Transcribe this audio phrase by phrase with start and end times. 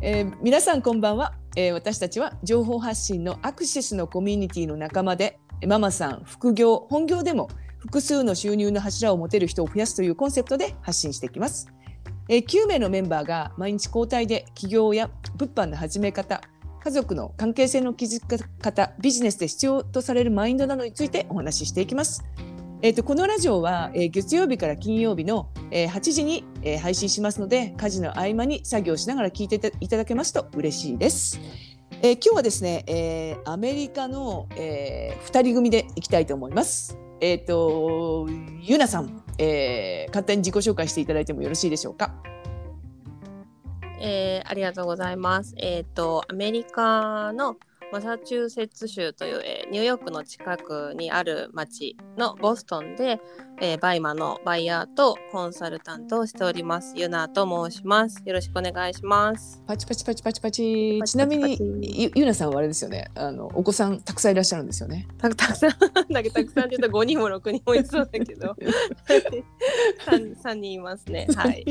[0.00, 11.68] えー皆さんこんばんは、えー私たちは情報発信のアクセスのコミュニティの仲間でママさん副業本業でも複数の収入の柱を持てる人を増やすというコンセプトで発信していきます、
[12.28, 16.42] えー9名のメンバーが毎日交代で起業や物販の始め方
[16.84, 22.24] 家族の関係性の築き方ビジネスで必要とされるマインドなどについてお話ししていきます。
[22.80, 31.40] えー、とこのラジオは、えー月曜日から金曜日の、えー8時に、えー配信しますので家事の合間に作業しながら聞いていたいただけますと嬉しいです。
[32.02, 36.96] えー今日はですね、えーアメリカの、え2人組でいきたいと思います。
[37.20, 38.28] えっ、と
[38.60, 42.14] ゆなさん、えー簡単に自己紹介していただいてもよろしいでしょうか？
[44.00, 45.52] えーありがとうございます。
[45.58, 47.56] えっ、と、アメリカの
[47.90, 53.20] マサチューセッツ州という、えーニューヨークの近くにある町のボストンで、
[53.60, 56.94] えーバイマのバイヤーとコンサルタントをしております。
[56.96, 58.22] ユナと申します。
[58.24, 59.62] よろしくお願いします。
[59.66, 61.00] パチパチパチパチパチ。
[61.04, 63.10] ちなみにパチパチゆゆなさんはあれですよね。
[63.14, 65.06] あのお子さんたくさんいらっしゃるんですよね。
[65.18, 65.70] たたくさん、
[66.12, 68.54] だけどたくさんって言うと5人も6人もいそうだけど、
[70.06, 71.26] 3, 三人いますね。
[71.34, 71.64] はい。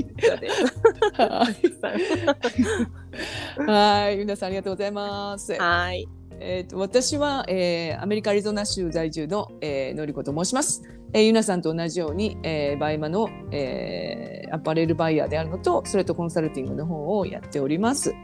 [3.57, 5.53] はい、皆 さんありがとうございます。
[5.53, 6.06] はい。
[6.39, 10.83] えっ、と私は、えーアメリカアリゾナ州在住の、えーのりこと申します。
[11.13, 18.15] えー、ゆなさんと同じように、えーバイマの、えーアパレルバイヤーであるのと、それとコンサルティングの方をやっております。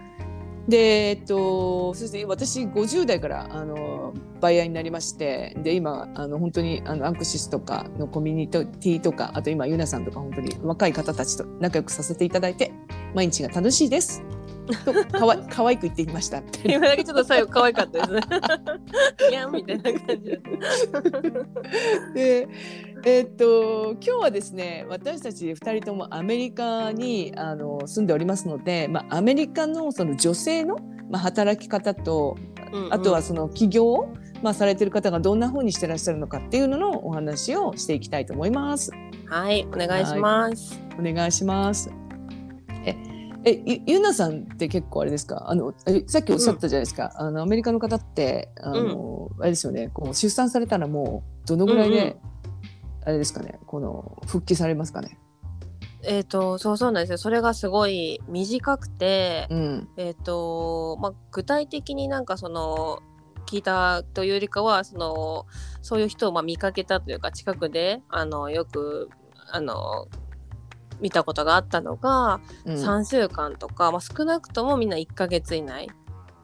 [0.67, 12.71] で、えっと、そして私50代からあのバイヤーになりまして、で今あの本当にあのアクシスとかのコミュニティとか、あと今ゆなさんとか本当に若い方たちと仲良くさせていただいて、
[13.13, 14.23] 毎日が楽しいです。
[14.85, 16.41] とかわ可愛く言ってみました。
[16.63, 18.21] 今だけちょっと最後可愛かったですね。
[19.29, 20.39] いやみたいな感じ。
[22.13, 22.47] で
[23.05, 30.77] えーっと今日はですね私たち2人ともアメリカにあの住んでおりますので、まあ、アメリカのその女性の、
[31.09, 32.37] まあ、働き方と
[32.71, 38.91] うんうんあとはその起業を、まあ、されてる方がどんな風にしてらっしゃるのかっていうののお話をしていきたいと思います。
[39.27, 40.79] はい、お願いします。
[40.99, 42.02] お願いします。
[43.45, 45.49] ええゆゆなさんって結構あれですか？
[45.49, 49.89] あのえさっきおっしゃったじゃないですか、あのアメリカの方ってあの、あれですよね。
[49.93, 52.15] こう出産されたらもうどのぐらいで、うんうん。
[53.05, 53.59] あれですかね？
[53.67, 55.17] この復帰されますかね？
[56.05, 57.17] えっ、と、そうそうなんですよ。
[57.17, 59.89] それがすごい短くて、うん。
[59.95, 62.99] えっ、と、まあ、具体的になんかその、
[63.45, 65.45] 聞いたというよりかは、その、
[65.81, 69.09] そういう人をまあ見かけたというか、近くで、あの、よく、
[69.49, 70.07] あの、
[71.01, 72.75] 見たことがあったのが、うん。
[72.75, 75.89] 3週間とか、まあ、少なくともみんな1ヶ月以内。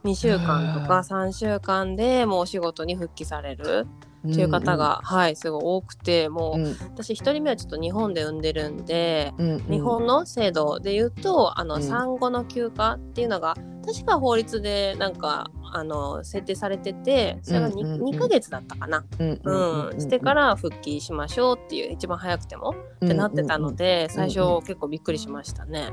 [0.04, 3.86] 2週間とあか3週間でもうお仕事に復帰される。
[4.06, 6.76] っていう方が、はいすごい多くてもう、うん。
[6.92, 9.60] 私1人目はちょっと日本で産んでるんで、うんうん。
[9.70, 11.82] 日本の制度で言うとあの、うん。
[11.82, 18.14] 産後の休暇っていうのが確か法律でなんかあの設定されててそれが 2,、うんうんうん。
[18.14, 25.90] 2ヶ月だったかな、うんうんしてから復帰しましょうっていう一番早くてもってなってたので、最初、うんうん結構びっくりしましたね。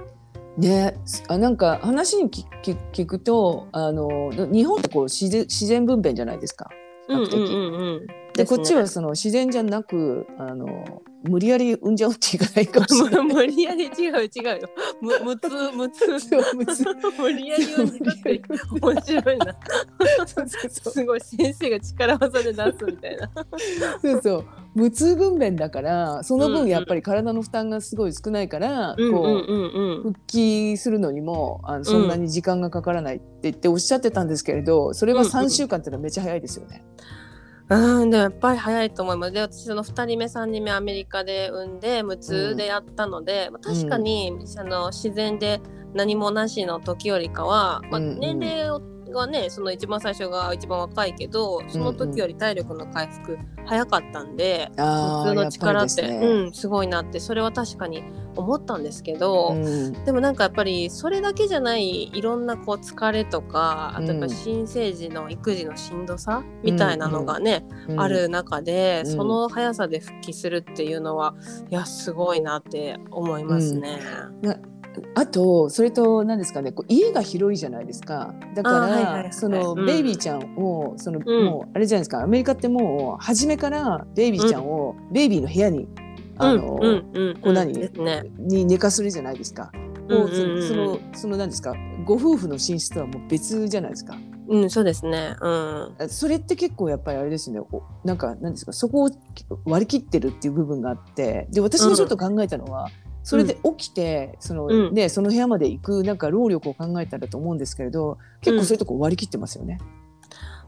[0.57, 0.95] ね。
[1.27, 6.69] あなんか話に聞くとあの日本ってこう自然自然分娩じゃないですか。
[7.07, 8.07] うんうんうんうん。
[8.37, 13.25] でこっちはその自然じゃなくあの無理やり産んじゃうっていかないかもしれない。
[13.27, 14.69] ね無理やり違う違うよ。
[15.01, 16.85] む無痛無痛そう無痛
[17.19, 18.41] 無理やり産んじゃって
[18.81, 19.55] 面白いな。
[20.69, 23.29] すごい先生が力技で出すみたいな。
[24.01, 24.45] そうそう
[24.75, 36.83] 無痛分娩だからそのうんうん分やっぱり体の負担がすごい少ないから、うんうんこううん復帰するのにもあのそんなに時間がかからないって言っておっしゃってたんですけれどそれはうんうん3週間っていうのはめっちゃ早いですよね。
[36.99, 37.05] うん、
[37.69, 39.33] でもやっぱり早いと思います。
[39.33, 45.61] で、私その2人目、3人目アメリカで産んで、無痛でやったので、まあ確かに、あの自然で
[45.93, 48.19] 何もなしの時よりかは、まあ、うんうん。
[48.19, 48.81] 年齢を
[49.11, 56.17] がね、その一番最初が一番若いけど、その時より体力の回復早かったんで、普通のあーやっぱり力って、ね。
[56.17, 58.03] うん、すごいなって、それは確かに
[58.35, 59.93] 思ったんですけど、うん。
[60.05, 67.99] でもなんかやっぱりそれだけじゃないいろんなこう疲れとかあとやっぱうん新生児の育児のしんどさみたいなのがね、うん。
[67.99, 69.11] ある中で、うん。
[69.11, 71.35] その速さで復帰するっていうのは
[71.69, 73.99] いやすごいなって思いますね。
[75.15, 78.33] あとそれと何ですかねこう家が広いじゃないですか。
[78.55, 79.85] だから、あはいはいはいその、うん。
[79.85, 81.45] ベイビーちゃんをその、うん。
[81.45, 82.21] もうあれじゃないですか。
[82.21, 85.87] アメリカってもう初めからベイビーちゃんを、ベイビーの部屋に
[86.37, 87.89] あの、うんうんうんこう何ね。
[88.37, 89.71] に寝かするじゃないですか。
[90.09, 90.57] もうそうんうん。
[90.57, 91.73] うんそのその何ですか
[92.05, 94.17] ご夫婦の寝室とはもう別じゃないですか。
[94.49, 95.35] うんそうですね。
[95.41, 95.49] う
[96.05, 96.09] ん。
[96.09, 97.59] それって結構やっぱりあれですね。
[97.59, 99.09] おなんか何ですかそこを
[99.65, 101.47] 割り切ってるっていう部分があって。
[101.51, 102.89] で私もちょっと考えたのは、
[103.27, 109.79] それで起きて、そのうんねその部屋まで行くなんか労力を考えたらと思うんですけれど結構そういうとこ割り切ってますよね。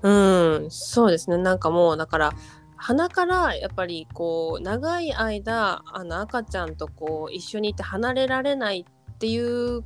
[0.01, 1.37] うん、そうですね。
[1.37, 2.33] なんかもうだから
[2.75, 9.81] 鼻からやっぱりこう長い間あの赤ちゃんとこう一緒にいて離れられないっていう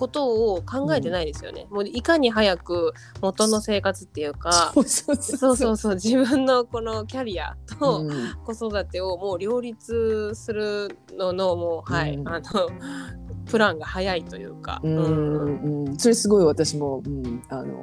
[0.00, 1.66] ことを考えてないですよね。
[1.68, 4.72] もういかに早く元の生活っていうか。
[4.74, 12.70] そうそうそう自分のこのキャリアとうん子育てをもう両立するののもうはい、うんあの
[13.50, 17.82] プランが早いというか、うんうんうん、それすごい私も、うん、あの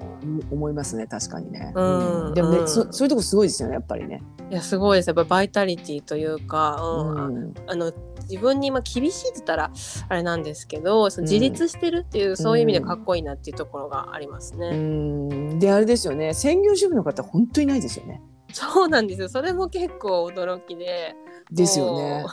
[0.51, 1.07] 思いますね。
[1.07, 1.71] 確かにね。
[1.75, 2.67] うんでもね、うん。
[2.67, 4.21] そそういうとこすごいですよねやっぱりね。
[4.49, 5.07] いやすごいです。
[5.07, 7.53] やっぱバイタリティというか、うんうん。
[7.67, 7.91] あの
[8.29, 9.71] 自分にまあ厳しいって言ったら
[10.09, 14.69] あれなんですけどその自立してるっていう、そういう意味でかっこいいなっていうところがありますね。
[14.69, 15.59] うん。
[15.59, 16.33] であれですよね。
[16.33, 18.21] 専業主婦の方本当にいないですよね。
[18.53, 19.29] そうなんですよ。
[19.29, 21.15] それも結構驚きで。
[21.51, 22.25] ですよね。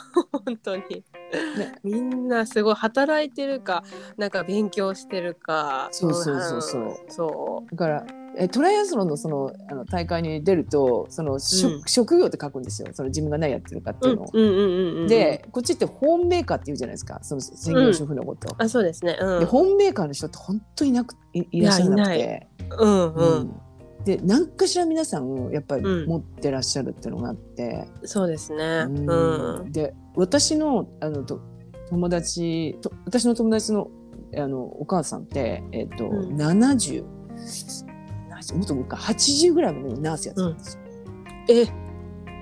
[0.44, 0.82] 本当に、
[1.84, 3.84] みんなすごい働いてるか
[4.16, 6.82] なんか勉強してるかそうそうそうそう。
[6.82, 8.06] んそだから
[8.36, 11.82] えトライアスロンのそのあの大会に出るとその、職うん。
[11.86, 12.88] 職業って書くんですよ。
[12.92, 14.30] その自分が何やってるかってういうのを。
[14.32, 15.06] うんうんうんうんうん。
[15.06, 17.20] でこっちってホームメーカーって言うじゃないですか。
[17.22, 18.52] その専業主婦のこと。
[18.58, 19.16] あそうですね。
[19.20, 19.40] うん。
[19.40, 22.40] でホームメーカーの人って本当にいなくいいらっしゃらなくいやい。
[22.40, 22.48] て。
[22.80, 23.60] うんうん、うん
[24.04, 26.08] で何かしら皆さんやっぱりうん。
[26.08, 28.86] 持ってらっしゃるっていうのがあって、そうですね。
[28.86, 29.10] うん。
[29.60, 29.72] うん。
[29.72, 31.40] で私のあのと
[31.88, 33.88] 友達と私の友達の
[34.36, 36.36] あのお母さんって、えっとうん。
[36.36, 37.04] 70
[38.30, 40.82] 70もっともっと80ぐらいまでナースやってたんですよ。
[41.48, 41.83] え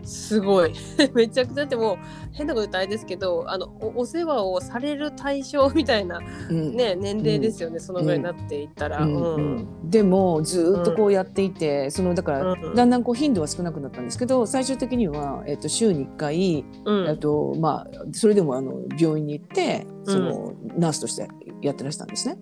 [0.05, 0.73] すごい。
[1.15, 1.97] めちゃくちゃだってもう
[2.33, 6.21] 変なこと言ったらあれですけどあのおお世話をされる対象みたいな、
[6.51, 6.77] うん。
[6.77, 9.05] ね、年齢ですよね、そのぐらいになっていったら。
[9.05, 9.15] うん。
[9.15, 9.35] うん。
[9.35, 9.91] うん。
[9.91, 12.75] でもずーっとこうやっていて、そのだからうん。
[12.75, 17.09] だんだんこう頻度は少なくなったんですけど最終的には、えっと週に1回、うん。
[17.09, 21.29] えっとまあ、それでもあの病院に行ってその、ナースとして
[21.61, 22.37] やってらしたんですね。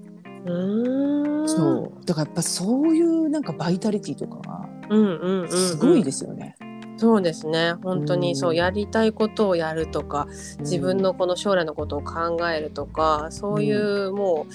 [0.47, 1.49] うーん。
[1.49, 2.07] そう。
[2.07, 5.49] だからやっぱそういうなんかバイタリティとかがうんうんうんうん。
[5.49, 6.57] すごいですよね。
[7.01, 7.73] そうですね。
[7.83, 14.47] 本当うんにそうやりたいことをやるとか自分のこの将来のことを考えるとかそういうも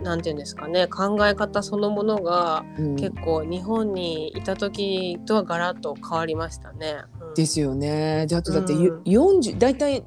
[0.00, 2.96] うなんていうんですかね考え方そのものがうん。
[2.96, 6.96] 結構日本にいた時とはガラッと変わりましたね。
[7.20, 7.34] うん。
[7.34, 8.26] ですよね。
[8.26, 9.02] であとだってうん。
[9.04, 10.02] 40大体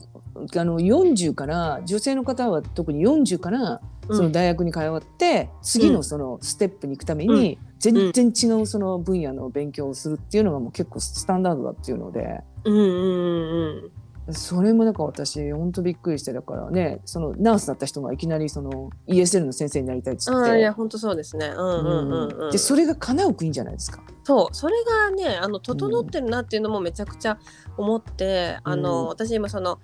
[0.57, 3.79] あの40から女性の方は特に40から
[4.11, 13.91] その大学に通って、次のそのステップに行くために全然違うその分野の勉強をするっていうのがもう結構スタンダードだっていうのでうんうんうん
[14.33, 20.59] それもなんか私本当びっくりしてだからねそのナースだった人がいきなりその ESL の先生になりたいっつって。
[20.59, 21.45] や本当そうですね。
[21.45, 22.51] うんうんうんうん。
[22.51, 24.01] でそれが叶う国じゃないですか。
[24.23, 27.37] そうそれがねあの整ってるなっていうのもめちゃくちゃ
[27.77, 29.79] 思って、あのうん私今その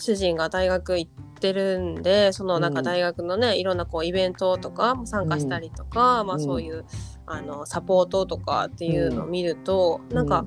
[0.00, 1.10] 主人が大学行っ
[1.40, 2.84] てるんでそのなんかうん。
[2.84, 6.40] 大学のね、いろんなこうイベントとかも参加したりとか、まあうん。
[6.40, 6.84] そういう
[7.26, 10.44] あのサポートとかっていうのを見ると、なんか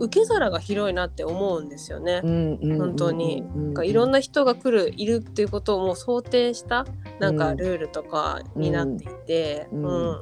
[0.00, 2.20] 受け皿が広いなって思うんですよね。
[2.22, 3.42] うんうん本当に。
[3.42, 3.74] うんなん。
[3.74, 6.86] かいろんな人が来るいるっていうことをもう想定した
[7.18, 9.86] なんかルールとかになっていて、ううんん。
[9.86, 10.12] う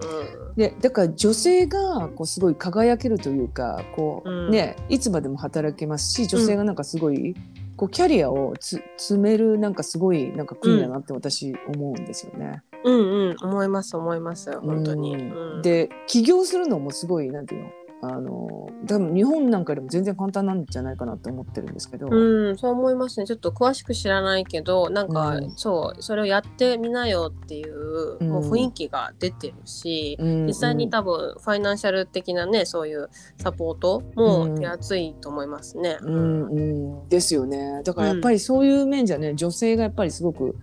[0.53, 0.55] ん。
[0.57, 4.51] でだから女性がこうすごい輝けるというかこう、うん。
[4.51, 7.35] ねいつまでも働けますし女性がなんかすごい、
[7.77, 12.63] こうキャリアをつ積めるなんかすごいなんか国だなって私思うんですよね。
[12.85, 15.15] うんうん思います思います本当に。
[15.15, 17.71] うんうんで起業するのもすごいなんていうの？
[18.15, 23.27] あの多分日本なんかでも全然簡単なんじゃないかなって思ってるんですけど、うん、そう思いますね。
[23.27, 25.51] ちょっと詳しく知らないけど、なんか、うん。
[25.57, 28.29] そう、それをやってみなよっていう、うん。
[28.29, 30.47] もう雰囲気が出てるし、うん。
[30.47, 33.09] 実際に多分、ファイナンシャル的なね、そういう
[33.39, 34.59] サポートもうん。
[34.59, 35.99] 手厚いと思いますね。
[36.01, 37.83] うんうん、ですよね。
[37.85, 40.57] だからやっぱりそういう面じゃね、女性がやっぱりすごく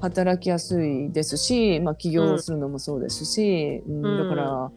[0.00, 4.04] 働きやすいですし、まあ、起業するのもそうですし、うん。
[4.04, 4.18] うん。
[4.18, 4.72] だから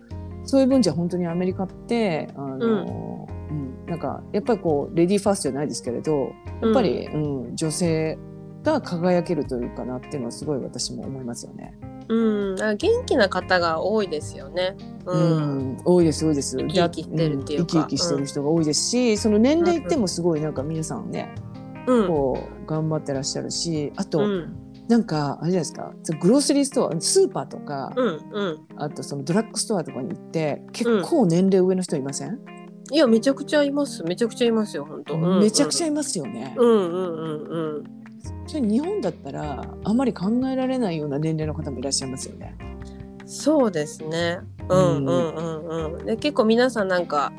[0.45, 7.17] そういう分じゃ本当にアメリカってあの、うんなんかやっぱりこうレディーファーストじゃないですけれどやっぱり、う
[7.51, 8.17] ん女性
[8.63, 11.77] が輝けるというかなっていうのはすごい私も思いますよね。
[12.07, 14.75] うん、元気な方が多いですよね。
[15.05, 15.11] う。
[15.11, 16.57] うんん、多いです多いです。
[16.57, 21.33] 生き生きしてるっていうかん生き生きしてる人が多いですし、その年齢いってもすごいなんか皆さんね、
[21.87, 22.07] うん。
[22.07, 24.64] こう頑張ってらっしゃるしあと、うん。
[24.87, 28.19] なんかあれじゃないですかグロースリーストアスーパーとか、うん。
[28.31, 28.67] うん。
[28.77, 32.39] あとそのドラッグストアとかに行って結構年齢上の人いません、
[32.91, 34.03] いや、めちゃくちゃいます。
[34.03, 35.15] めちゃくちゃいますよ、本当。
[35.15, 36.53] うんめちゃくちゃいますよね。
[36.57, 37.83] うんうんうんうん。
[38.47, 42.55] それ日本だったらあまり考えられないような年齢の方もいらっしゃいますよね。
[43.25, 44.39] そうですね。
[44.69, 46.05] うんうんうんうん。
[46.05, 47.33] で結構皆さんなんか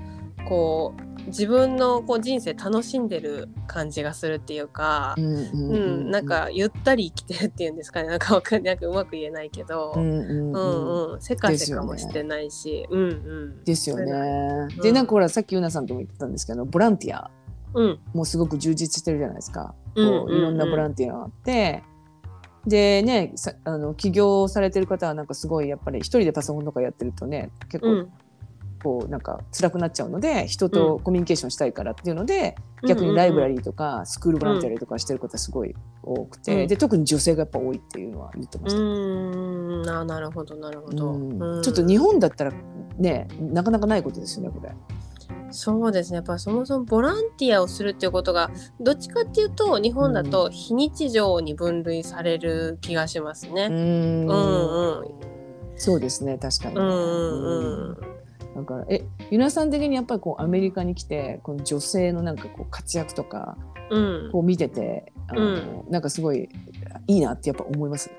[0.49, 8.09] こう自分のこう人生楽しんでる感じがするっていうか、うんうんなんかゆったり生きてるっていうんですかね。
[8.11, 10.11] なんかわかんなんかうまく言えないけど、ううんん。
[10.11, 13.05] うんううんんせかせかもしてないし、うんう
[13.61, 13.65] ん。
[13.65, 14.05] ですよね。
[14.13, 14.81] うん。
[14.81, 17.31] でなんかほらさっきうなさんとも言ってたんですけどボランティア。
[17.75, 17.99] うん。
[18.15, 19.75] もすごく充実してるじゃないですか。
[19.95, 20.09] うん。
[20.09, 21.83] こういろんなボランティアがあって。
[22.67, 28.09] でねさあの起業されてる方はなんかすごいやっぱり一人でパソコンとかやってるとね結構うん
[28.87, 32.55] こうなんか辛くなっちゃうので人とコミュニケーションしたいからっていうので、
[32.87, 35.75] 逆にライブラリーとかスクールボランティアとかしてる方すごい
[36.05, 36.69] 多くて、うん。
[36.69, 38.81] で特に女性がやっぱ多いっていうのは言ってまうした。
[38.81, 39.99] ん。
[39.99, 41.43] あなるほどなるほど、うん。
[41.43, 41.63] うん。
[41.63, 42.53] ちょっと日本だったら
[42.97, 44.73] ねなかなかないことですよねこれ。
[45.51, 46.17] そうですね。
[46.17, 53.67] やっぱそもそもボランティアをするっていうことがどっちかっていうと日本だと非日常に分類される気がしますね。
[53.69, 54.27] うん。
[54.29, 55.05] うんうん。
[55.77, 56.77] そうですね確かに。
[56.77, 57.91] うんうん。
[57.91, 58.16] うん
[58.57, 63.57] だからえゆなさん的にやっぱりこうアメリカに来てこの女性のなんかこう活躍とか
[63.91, 64.31] うん。
[64.33, 66.49] こう見ててあの、なんかすごい
[67.07, 68.11] いいなってやっぱ思います？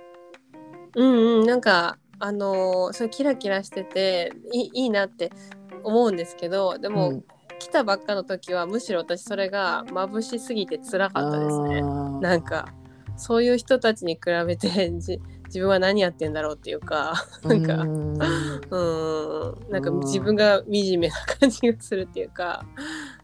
[0.96, 1.46] うんうん。
[1.46, 5.32] なんかあのーそれキラキラしてていいいいなって
[5.84, 7.24] 思うんですけどでも、うん。
[7.60, 11.82] 来たばっかの時はむしろ私それが眩しすぎて辛かったですね。
[12.22, 12.72] なんか
[13.16, 17.14] そういう人たちに比べてじ自分は何やってんだろうっていうか
[17.44, 18.14] なんかうん。
[18.14, 18.18] うん。
[19.70, 20.00] なんかうん。
[20.00, 22.66] 自分が惨めな感じがするっていうか、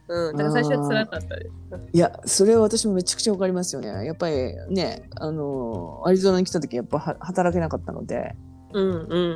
[0.08, 1.51] うん、だから最初は辛かったです。
[1.94, 4.06] いやそれは私もめちゃくちゃわかりますよね。
[4.06, 4.36] やっぱり
[4.70, 8.36] ねあのアリゾナに来た時やっぱは働けなかったので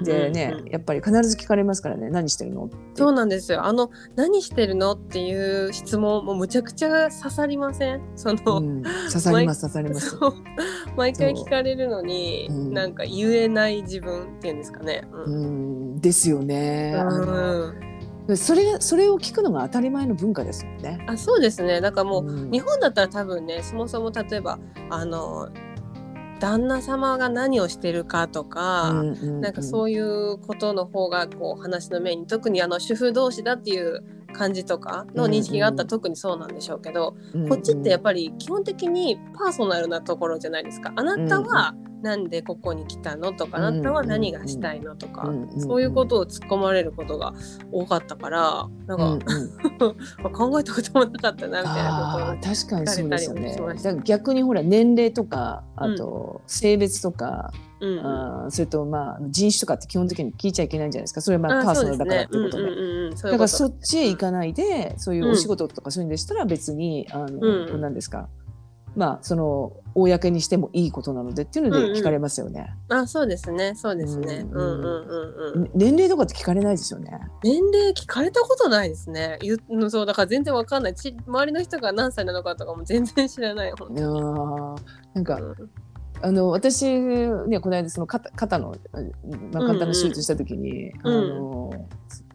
[0.04, 2.10] でね、やっぱり必ず聞かれますからね。
[2.10, 2.70] 何してるの。
[2.96, 3.64] そうなんですよ。
[3.64, 8.02] あの何してるのっていう質問もむちゃくちゃ刺さりません？
[8.16, 8.84] その、うん。
[8.84, 10.18] 刺さります刺さります。
[10.98, 12.54] 毎回聞かれるのに、う。
[12.54, 12.74] ん。
[12.74, 15.08] なんか言えない自分っていうんですかね。
[15.14, 15.96] ううん。
[15.98, 16.96] んですよね。
[18.36, 21.00] それがそれを聞くのが当たり前の文化ですもんね。
[21.08, 21.80] あそうですね。
[21.80, 22.52] だからもう、うん。
[22.52, 25.48] 日本だったら多分ねそもそも例えばあの
[26.40, 34.04] 旦那様が何をしてるかとか、なんかうそういうことの方がこう話の面に特にあの主婦同士だっていう
[34.34, 35.84] 感じとかの認識があった。
[35.84, 40.94] ら特にそうなんでしょうけど、んこっちってやっぱり基本的にパーソナルなところじゃないですか。
[40.96, 43.34] あなたはなんでここに来たの？
[43.34, 44.96] とか、うんあなたは何がしたいの？
[44.96, 47.34] とか、そういうことを突っ込まれることが
[47.72, 50.32] 多かったからなんうんか、うん。
[50.32, 54.02] 考えたこともなかったなみたいなあー確かにそうですよね。
[54.04, 57.90] 逆にほら年齢とかあと性別とか、ことを。
[57.90, 58.06] うんうん。
[58.06, 61.22] あーそれとまあ人種とかって基本的に聞いちゃいけないんじゃないですか。
[61.22, 63.10] それはまあパーソナルだからってことで。
[63.32, 68.30] だからそっちへ行かないでそういうお仕事とかそういうんでしたら別に、あの、うん何ですか。
[68.96, 72.74] まあその公にしてもいいことなのでっていうので聞かれますよね。
[72.90, 74.46] あそうですねそうですね。
[74.52, 75.64] ううんんうんうんうん。
[75.64, 77.20] ね年齢とかって聞かれないですよね。
[77.44, 79.40] 年齢聞かれたことないですね。
[79.42, 80.96] 言うそうだから全然わかんない。
[80.96, 83.72] ち周りの人が何歳なのかとかも全然知らない。
[83.72, 84.82] 本いやー
[85.14, 85.70] なんか、当に
[86.22, 88.76] あの私ねこの間その肩肩の、
[89.52, 91.88] まあ、簡単な手術した時に、うんうんあの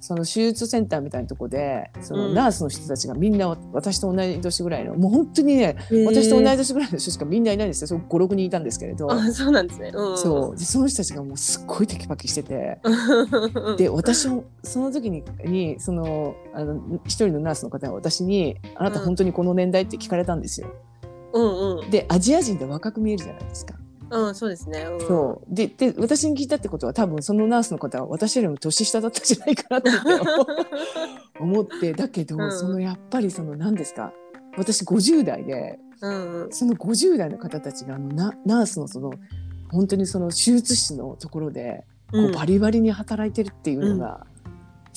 [0.03, 9.11] その手術センターみたいなとこでそのうんナースの人たちがみんな私と同い年ぐらいのもう本当にねうん私と同い年ぐらいの人しかみんないないんですよそ56人いたんですけれど。
[9.11, 9.93] あそうなんですね。
[9.95, 13.77] うん、そうでその人たちがもうすっごいテキパキしててうん。
[13.77, 20.67] で私もその時ににそのあの一人のナースの方が私に「あなた本当にこの年代?」って聞かれたんですよ。
[21.33, 23.75] うんうんでアジア人って若く見えるじゃないですか。
[24.13, 24.83] うんそうですね。
[24.83, 25.55] うん、そう。
[25.55, 29.91] でで私に聞いたってことは多分そのナースの方は私よりも年下だったんじゃないかなって
[31.41, 32.53] 思ってだけど、うん。
[32.53, 34.13] そのやっぱりその何ですか？
[34.57, 36.53] 私50代でうんうん。
[36.53, 39.13] その50代の方たちがあのナナースのその
[39.71, 42.33] 本当にその手術室のところでこううん。
[42.33, 44.27] バリバリに働いてるっていうのが、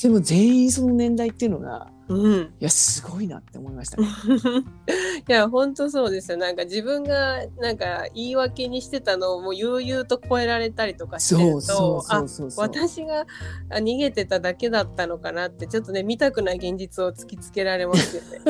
[0.01, 2.41] でも全員その年代っていうのがうん。
[2.43, 4.07] いやすごいなって思いましたね。
[5.27, 12.65] いや本当そうですよなんか自分がなんか言い訳にしてたのをもう悠々と超えられたりとかしてるとそうそうそあ。
[12.65, 13.25] 私が
[13.69, 18.41] あ逃げてただけだったのかなってちょっとね見たくない現実を突きつけられますよね。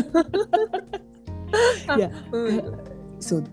[1.87, 2.73] あ いや うん
[3.19, 3.43] そう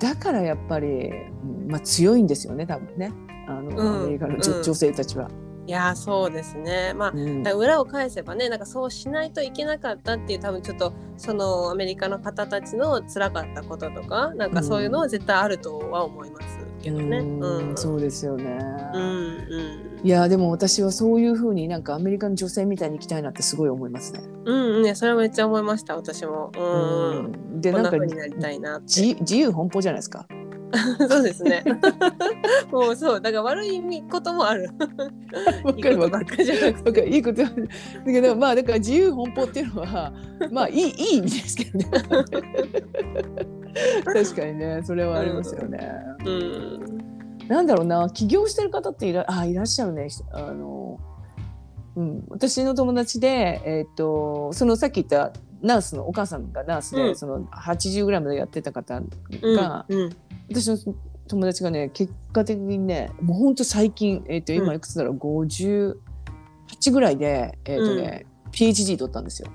[0.00, 3.12] だからやっぱり、うんまあ、強いんですよね多分ね
[3.46, 5.30] あの、うんアメリカの女性たちは。
[5.66, 17.18] いやそうですねまあうん裏を返せばねなんかそうしないといけなかったっていう多分ちょっとそのアメリカの方たちの辛かったこととかなんかそういうのは絶対あるとは思いますけどね。
[17.18, 18.58] うんうんそうですよね。
[18.94, 19.08] うんう
[19.88, 24.20] んいやでも私はそういうふうになんかアメリカの女性みたいに生きたいなってすごい思いますね。
[24.44, 26.50] うんうんねそれはめっちゃ思いました私も。
[26.56, 28.16] うんうんうんでなんか自
[29.36, 30.26] 由奔放じゃないですか。
[31.08, 31.64] そうですね。
[32.72, 34.70] もうそうだから悪いこともある。
[35.64, 36.44] わかるわかる。
[36.44, 37.50] じゃなくてわかるいいことだ
[38.06, 40.12] けどまあだから自由奔放っていうのは
[40.50, 41.86] まあいいいい意味ですけどね。
[44.04, 45.78] 確かにねそれはありますよね。
[46.24, 47.02] うん。
[47.48, 50.98] なんだろうな起業してる方っていらあいらっしゃるねあの、
[51.96, 60.10] うん、私の友達で、えっとそのさっき言ったナースのお母さんがナースで、うんその80グラムでやってた方うんが、うん
[60.50, 60.94] 私の
[61.28, 65.94] 友達がね結果的にねもうほんと最近、えっと今いくつだろう、58
[66.92, 69.48] ぐらいで、えっとね PhD 取ったんですよ。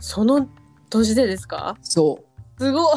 [0.00, 0.48] その
[0.90, 1.76] 年でですか？
[1.82, 2.20] そ
[2.58, 2.96] うすごい。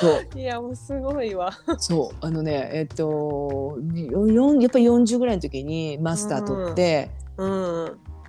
[0.00, 1.52] そういやもうすごいわ。
[1.78, 7.10] そうあのねえっとよよんやっぱり40ぐらいの時にマスター取って。
[7.38, 7.46] う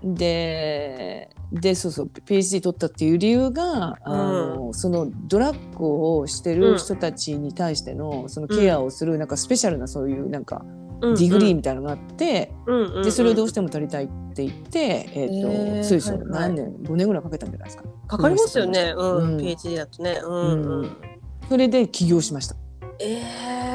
[0.05, 0.15] ん。
[0.15, 10.65] ででそうそう PhD 取ったっていう理由が、あのそのドラッグをしてる人たちに対してのそのケアをするなんかスペシャルなそういうなんか
[11.01, 17.83] デ degree みたいなのがあって、うんうん、でそれをどうししても取りたいって言って、えっとへーそうですよ、はいはい何年5年ぐらいかけたんじゃないですか。
[18.07, 18.93] かかりますよね。
[18.95, 19.17] うん。
[19.17, 20.19] うん PhD だとね。
[20.23, 20.81] うんうん。
[20.81, 20.97] うん
[21.49, 22.55] それで起業しました。
[22.99, 23.21] え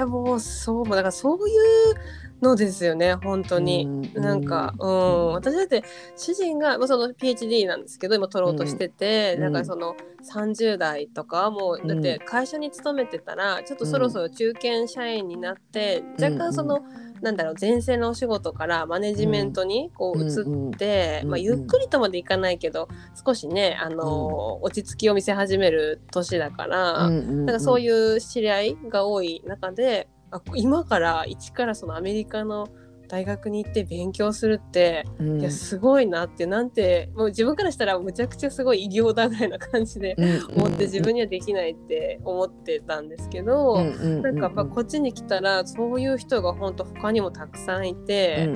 [0.01, 1.95] えもうそうもうだからそういう
[2.43, 3.85] のですよね本当に。
[4.15, 5.85] うんなんか、うん、私だって
[6.17, 9.41] 主人が、まあ、その PhD なんですけど今取ろうとしてて、うん。
[9.41, 9.97] だからその
[10.33, 16.81] 30代とかもうだって会社に勤めてたらちょっとそろそろ中堅社員になって、うん若干その、
[17.23, 22.89] なんだろう前線のお仕事からマネジメントにこう移って、うんまあ、ゆっくりとまでいかないけど
[23.25, 27.09] 少しね、あの落ち着きを見せ始める年だから。
[27.09, 32.69] なんかそうういう知り合いが多い中であ今から一からそのアメリカの
[33.09, 48.49] 大学に行って勉強するって、ん、いやすごいなってなんてもう自分からしたらむちゃくちゃすごい偉業だぐらいな感じでうん思って自分にはできないって思ってたんですけど、なんかやっぱこっちに来たらそういう人が本当他にもたくさんいて。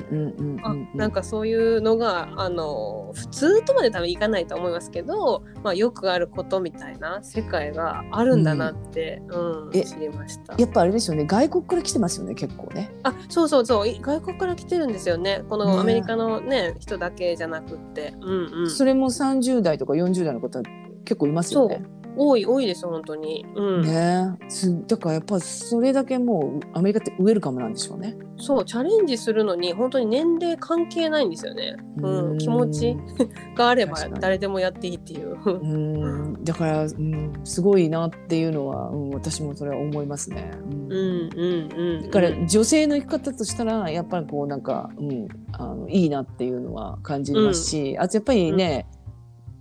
[0.63, 10.55] あなんかそういうのがあの普通とまで多分いかないと思いますけど、まあ、よくあることみたいな世界があるんだなって、うんえ知りました。
[10.57, 11.25] やっぱあれですよね。
[11.25, 12.91] 外国から来てますよね結構ね。
[13.03, 13.87] あそうそうそう。
[13.87, 15.43] い外国から来てるんですよね。
[15.49, 20.61] こねのアメリカのね人だけじゃなくって、うんうん、それも30代とか40代の方
[21.05, 21.83] 結構いますよね。
[22.15, 23.81] 多い多いです本当に、うん。
[23.81, 24.37] ね。
[24.49, 28.15] すだからやっぱそれだけもうアメリカってウェルカムなんでしょうね。
[28.37, 32.37] そうチャレンジするのに本当に年齢関係ないんですよね、うんうん。
[32.37, 32.97] 気持ち
[33.55, 35.37] があれば誰でもやっていいっていう。
[35.45, 36.43] うん。
[36.43, 40.51] だから、うん、すごいなっていうのは、うん、私もそれは思いますね。
[40.65, 40.73] うん。
[40.73, 48.87] うんうんうん、だから女性の生き方としたらやっぱりこうなんか、うん、あのいいなっていうのは感じますし、あとやっぱりね、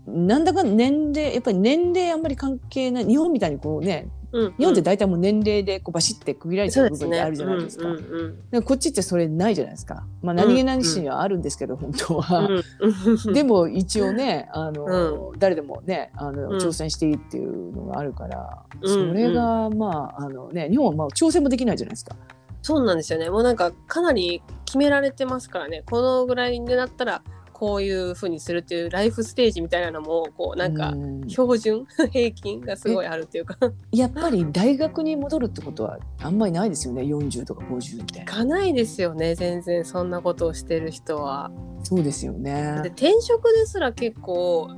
[0.07, 3.07] なんだか年齢やっぱり年齢あんまり関係ない。
[3.07, 7.89] 日本みたいにこうねうん日本って大体もう年齢でこうバシッて区切られちゃう部分ってあるじゃないですか。
[7.89, 8.63] うんうん。
[8.63, 10.07] こっちってそれないじゃないですか。
[10.23, 12.49] まあ何気ないしにはあるんですけど、本当は。
[12.49, 16.59] うんでも一応ねあの、う誰でもねあの、うん。
[16.59, 22.17] 挑戦していいっていうのがあるから、うんそれがまああのね日本はまあ挑戦もできないじゃないですか。
[22.63, 23.29] そうなんですよね。
[23.29, 25.83] もうなんかかなり決められてますからね。
[25.85, 27.23] このぐらいになったら
[27.63, 31.87] こういうふうにするっていうライフステージみたいなのもこうなんかうん標準？
[32.11, 33.57] 平均がすごいあるっていうか
[33.93, 38.33] やっぱり大学に戻るってことはあんまりないですよね？40とか50みたいな。
[38.33, 41.53] かないですよね全然そんなことをしてる人は。
[41.85, 42.83] そうですよでね。
[42.87, 44.69] 転職ですら結構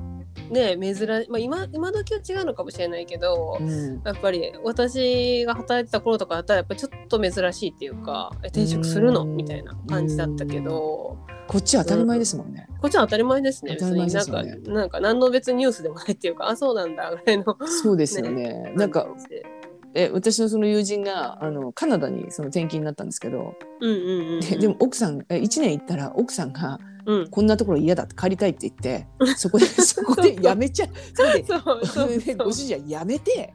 [0.50, 4.02] ね珍まあ、今今時は違うのかもしれないけど、うん。
[4.04, 9.22] やっぱり私が働いてた頃とかだったらやっぱちょっと珍しいっていうかえ転職するの？
[9.22, 9.36] うん。
[9.36, 11.18] みたいな感じだったけど。
[11.46, 12.68] こっちは当たり前ですもんね。
[12.80, 13.76] こっちは当たり前ですね。
[13.78, 17.56] すよねなんかなんか何の別にニュースでもないっていうかあそうなんだぐらいの。
[17.66, 18.72] そうですよね。
[18.76, 19.06] なんか
[19.94, 24.40] え私のその友人があのカナダにその転勤になったんですけど、うんうんうんうん。
[24.40, 27.28] ででも奥さんえ1年行ったら奥さんがうん。
[27.28, 30.88] こんなところ嫌だって帰りたいって言って そこでそこでやめちゃう。
[31.14, 32.08] それでそうそう。
[32.08, 33.52] でそうご主人はやめて。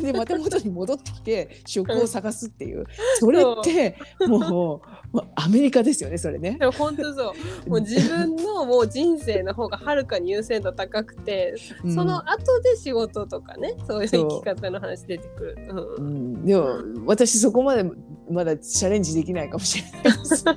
[0.00, 2.84] でまた元に戻ってきて職を探すっていう。
[3.18, 4.82] それってもうも
[5.14, 6.56] うアメリカですよねそれね。
[6.58, 7.34] でも本当そ
[7.66, 7.70] う。
[7.70, 11.54] もう自分のもう人生の方がはるかに優先度高くて、
[11.84, 11.94] うん。
[11.94, 14.08] その後で仕事とかねそういう。
[14.08, 15.56] 生き方の話出てくる。
[15.68, 16.06] うん。
[16.06, 17.84] うん、でも私そこまで
[18.30, 20.44] まだチャレンジできないかもしれないです。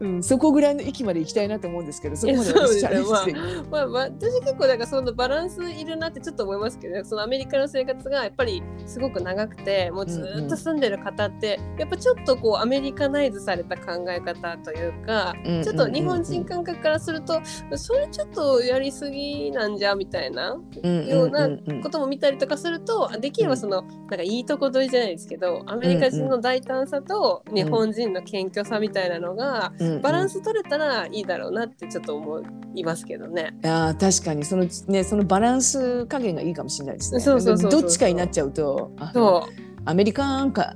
[0.00, 3.32] うん、そこぐらいの域まで行きたいなと思うんですけどそこまで私チャレンジよして。
[3.70, 17.40] まあ、まあ、私結構なんかそのバランスいるなってちょっと思いますけど、ね、そのアメリカの生活がやっぱりすごく長くてもうずーっと住んでる方って、やっぱちょっとこうアメリカナイズされた考え方というか、うんちょっと日本人感覚からすると、
[17.76, 21.48] それちょっとやりすぎなんじゃみたいなような
[21.82, 32.42] ことも見たりとかすると、できればそのなんかいいとこ取りじゃないですけどアメリカ人の大胆さと日本人の謙虚さみたいなのが、バランスス取れたらいいだろうなってちょっと思
[32.74, 33.54] いますけどね。
[33.64, 37.20] あー確かにそのねそのバランス加減がいいかもしれないですね。
[37.20, 39.70] そうそうそうどっちかになっちゃうとそう。
[39.86, 40.74] アメリカンか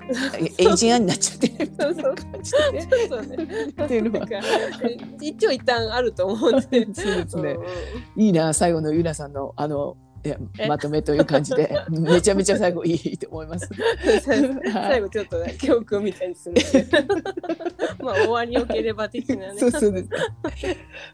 [0.58, 3.68] エイジアンになっちゃってるそうそう感じでねそうね。
[3.84, 4.48] っていうのはなんか
[5.20, 6.86] 一応一旦あると思うんで。
[6.94, 7.56] そうですね
[8.16, 13.68] うんいいな最後のゆなさんのあのいやえまとめという感じで めちゃめちゃ最後いいと思います。
[14.24, 16.56] 最後ちょっとね教訓みたいにする。
[18.00, 19.58] まあ終わりよければ的なね。
[19.58, 20.08] そうそうです。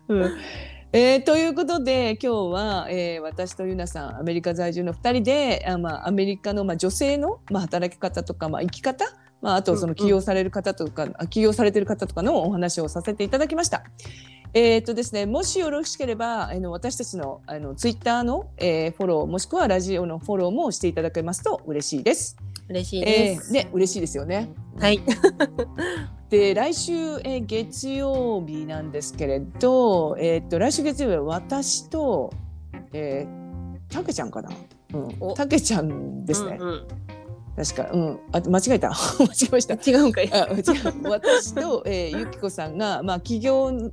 [0.09, 0.33] うん
[0.93, 9.05] えーということで今日は、えー私とゆなさんアメリカ在住の2人であ、まあ、アメリカの、まあ、女性の、まあ、働き方とか、まあ、生き方、
[9.41, 13.85] まあ、あとその起業される方とか、あ起業されてる方とかのお話をさせていただきました。
[14.53, 22.37] えーとですね、もしよろしければあの私たちのあのツイッターの、えーフォローもしくはラジオのフォローもしていただけますと嬉しいです。
[22.69, 23.51] 嬉しいえです。
[23.51, 24.51] ーね嬉しいですよね。
[24.79, 25.01] はい。
[26.31, 32.33] で来週、えー月曜日なんですけれど、えーっと来週月曜日は私と、
[32.93, 34.51] えー、たけちゃんかな、
[34.95, 36.87] うん、おたけちゃんですね、うんうん
[37.57, 38.89] 確か、うん、あ間違えた
[39.21, 40.33] 間違えました違うんかい。
[40.33, 43.93] あ違う私と、えー、ゆきこさんが、まあ、起業に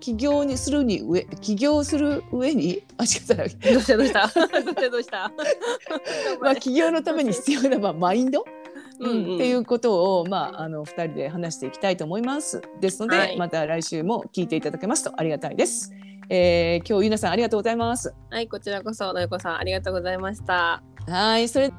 [0.00, 3.96] 起業にするに上起業する上にあ違ったな、どうした？
[3.96, 4.90] どうした？
[4.90, 5.32] どうした？
[6.40, 8.44] まあ、起業のために必要な、まあ、マインド？
[9.00, 12.62] うんうんっていうことを、まあ、あの2人で話していきたいと思います。
[12.80, 15.92] ですので、はいまた来週も聞いていただけますとありがたいです。
[16.30, 18.14] えー、今日ゆなさんありがとうございます。
[18.30, 20.82] はいこちらこそのよこさんありがとうございました。
[21.06, 21.72] はい、それ